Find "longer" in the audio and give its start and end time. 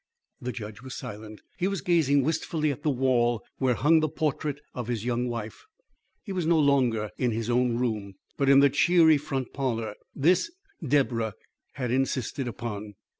6.57-7.11